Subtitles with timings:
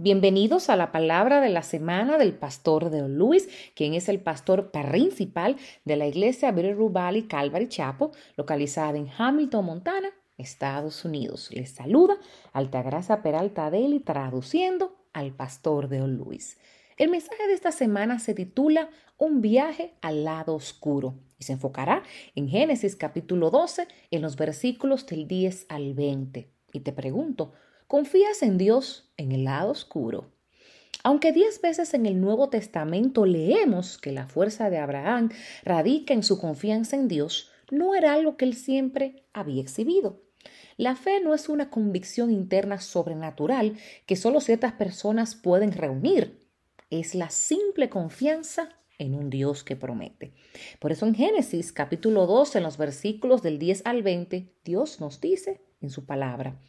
[0.00, 4.70] Bienvenidos a la palabra de la semana del pastor de Luis, quien es el pastor
[4.70, 11.50] principal de la iglesia Bitterroot Valley Calvary Chapel, localizada en Hamilton, Montana, Estados Unidos.
[11.50, 12.16] Les saluda
[12.52, 16.58] Altagracia Peralta Deli, traduciendo al pastor de Luis.
[16.96, 22.04] El mensaje de esta semana se titula Un viaje al lado oscuro y se enfocará
[22.36, 26.48] en Génesis capítulo 12 en los versículos del 10 al 20.
[26.72, 27.52] Y te pregunto,
[27.88, 30.30] ¿Confías en Dios en el lado oscuro?
[31.04, 35.30] Aunque diez veces en el Nuevo Testamento leemos que la fuerza de Abraham
[35.64, 40.20] radica en su confianza en Dios, no era algo que él siempre había exhibido.
[40.76, 46.46] La fe no es una convicción interna sobrenatural que solo ciertas personas pueden reunir.
[46.90, 50.32] Es la simple confianza en un Dios que promete.
[50.78, 55.20] Por eso en Génesis capítulo 12, en los versículos del 10 al 20, Dios nos
[55.20, 56.60] dice en su palabra,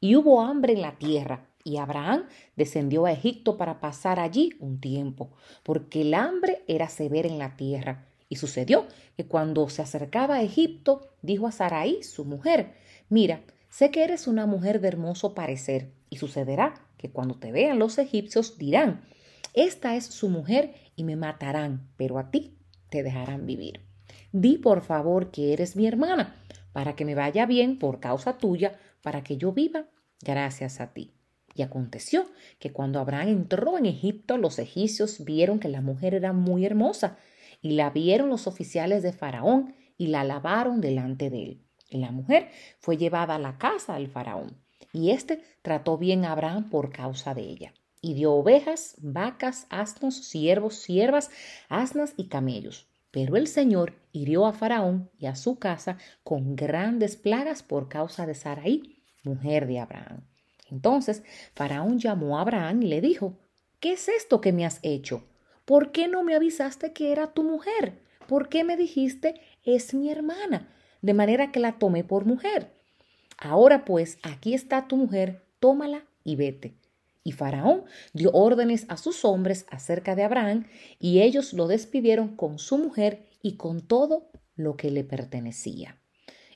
[0.00, 4.80] y hubo hambre en la tierra, y Abraham descendió a Egipto para pasar allí un
[4.80, 5.30] tiempo,
[5.62, 8.06] porque el hambre era severa en la tierra.
[8.30, 12.74] Y sucedió que cuando se acercaba a Egipto, dijo a Sarai, su mujer,
[13.08, 17.78] mira, sé que eres una mujer de hermoso parecer, y sucederá que cuando te vean
[17.78, 19.02] los egipcios dirán,
[19.54, 22.58] esta es su mujer y me matarán, pero a ti
[22.90, 23.86] te dejarán vivir.
[24.32, 26.34] Di por favor que eres mi hermana,
[26.72, 29.86] para que me vaya bien por causa tuya, para que yo viva
[30.20, 31.14] gracias a ti.
[31.54, 32.26] Y aconteció
[32.58, 37.16] que cuando Abraham entró en Egipto, los egipcios vieron que la mujer era muy hermosa,
[37.62, 41.62] y la vieron los oficiales de Faraón y la lavaron delante de él.
[41.88, 44.56] Y la mujer fue llevada a la casa del Faraón,
[44.92, 47.72] y éste trató bien a Abraham por causa de ella.
[48.00, 51.30] Y dio ovejas, vacas, asnos, siervos, siervas,
[51.68, 52.86] asnas y camellos.
[53.10, 58.26] Pero el Señor hirió a Faraón y a su casa con grandes plagas por causa
[58.26, 60.24] de Sarai, mujer de Abraham.
[60.70, 61.22] Entonces
[61.54, 63.38] Faraón llamó a Abraham y le dijo,
[63.80, 65.24] ¿qué es esto que me has hecho?
[65.64, 68.02] ¿Por qué no me avisaste que era tu mujer?
[68.26, 70.68] ¿Por qué me dijiste, es mi hermana?
[71.02, 72.72] De manera que la tomé por mujer.
[73.38, 76.74] Ahora pues, aquí está tu mujer, tómala y vete.
[77.28, 77.84] Y Faraón
[78.14, 80.64] dio órdenes a sus hombres acerca de Abraham,
[80.98, 86.00] y ellos lo despidieron con su mujer y con todo lo que le pertenecía.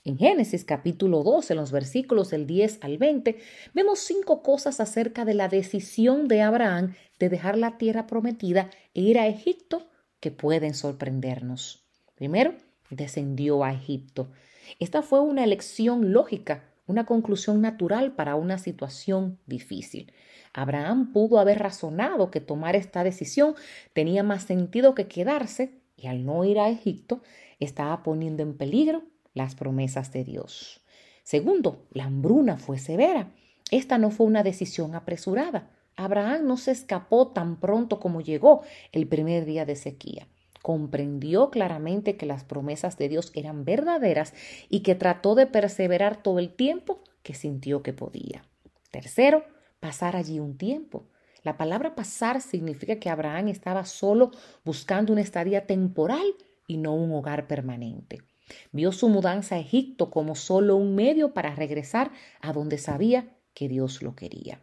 [0.02, 3.36] En Génesis capítulo 12, en los versículos del 10 al 20,
[3.74, 9.02] vemos cinco cosas acerca de la decisión de Abraham de dejar la tierra prometida e
[9.02, 9.90] ir a Egipto
[10.20, 11.84] que pueden sorprendernos.
[12.14, 12.54] Primero,
[12.88, 14.30] descendió a Egipto.
[14.78, 20.12] Esta fue una elección lógica, una conclusión natural para una situación difícil.
[20.52, 23.54] Abraham pudo haber razonado que tomar esta decisión
[23.92, 27.22] tenía más sentido que quedarse y al no ir a Egipto
[27.60, 29.04] estaba poniendo en peligro
[29.34, 30.84] las promesas de Dios.
[31.22, 33.32] Segundo, la hambruna fue severa.
[33.70, 35.70] Esta no fue una decisión apresurada.
[35.96, 40.26] Abraham no se escapó tan pronto como llegó el primer día de sequía.
[40.62, 44.32] Comprendió claramente que las promesas de Dios eran verdaderas
[44.68, 48.44] y que trató de perseverar todo el tiempo que sintió que podía.
[48.90, 49.44] Tercero,
[49.80, 51.08] pasar allí un tiempo.
[51.42, 54.30] La palabra pasar significa que Abraham estaba solo
[54.64, 56.36] buscando una estadía temporal
[56.68, 58.22] y no un hogar permanente.
[58.70, 63.68] Vio su mudanza a Egipto como solo un medio para regresar a donde sabía que
[63.68, 64.62] Dios lo quería.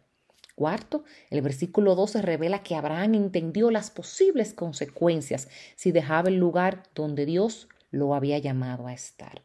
[0.60, 6.82] Cuarto, el versículo 12 revela que Abraham entendió las posibles consecuencias si dejaba el lugar
[6.94, 9.40] donde Dios lo había llamado a estar.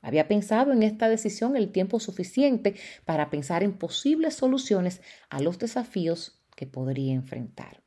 [0.00, 5.58] Había pensado en esta decisión el tiempo suficiente para pensar en posibles soluciones a los
[5.58, 7.82] desafíos que podría enfrentar.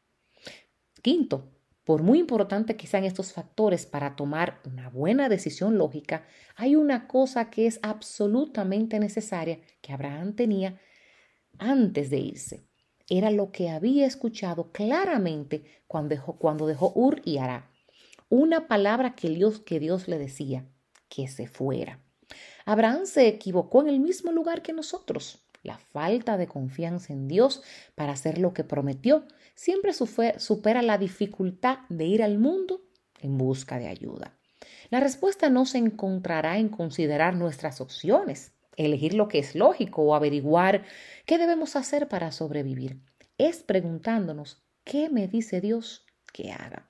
[1.01, 1.49] Quinto,
[1.83, 7.07] por muy importante que sean estos factores para tomar una buena decisión lógica, hay una
[7.07, 10.79] cosa que es absolutamente necesaria que Abraham tenía
[11.59, 12.66] antes de irse.
[13.09, 17.69] Era lo que había escuchado claramente cuando dejó, cuando dejó Ur y Ará.
[18.29, 20.65] Una palabra que Dios, que Dios le decía,
[21.07, 22.01] que se fuera.
[22.65, 25.39] Abraham se equivocó en el mismo lugar que nosotros.
[25.63, 27.61] La falta de confianza en Dios
[27.95, 29.25] para hacer lo que prometió
[29.55, 32.81] siempre supera la dificultad de ir al mundo
[33.21, 34.37] en busca de ayuda.
[34.89, 40.15] La respuesta no se encontrará en considerar nuestras opciones, elegir lo que es lógico o
[40.15, 40.85] averiguar
[41.25, 43.01] qué debemos hacer para sobrevivir.
[43.37, 46.89] Es preguntándonos, ¿qué me dice Dios que haga?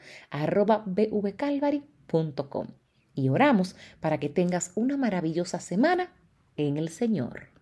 [3.15, 6.11] y oramos para que tengas una maravillosa semana
[6.55, 7.56] en el Señor.